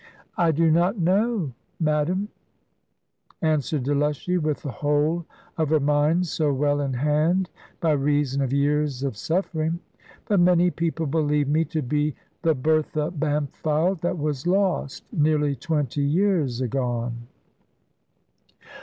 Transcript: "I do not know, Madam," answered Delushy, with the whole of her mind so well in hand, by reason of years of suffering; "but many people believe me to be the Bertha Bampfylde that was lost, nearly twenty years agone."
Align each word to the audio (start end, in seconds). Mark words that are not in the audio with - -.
"I 0.35 0.49
do 0.51 0.71
not 0.71 0.97
know, 0.97 1.53
Madam," 1.79 2.29
answered 3.43 3.83
Delushy, 3.83 4.35
with 4.39 4.63
the 4.63 4.71
whole 4.71 5.27
of 5.59 5.69
her 5.69 5.79
mind 5.79 6.25
so 6.25 6.51
well 6.51 6.81
in 6.81 6.91
hand, 6.93 7.51
by 7.79 7.91
reason 7.91 8.41
of 8.41 8.51
years 8.51 9.03
of 9.03 9.15
suffering; 9.15 9.77
"but 10.27 10.39
many 10.39 10.71
people 10.71 11.05
believe 11.05 11.47
me 11.47 11.65
to 11.65 11.83
be 11.83 12.15
the 12.41 12.55
Bertha 12.55 13.11
Bampfylde 13.11 14.01
that 14.01 14.17
was 14.17 14.47
lost, 14.47 15.03
nearly 15.13 15.55
twenty 15.55 16.01
years 16.01 16.61
agone." 16.61 17.27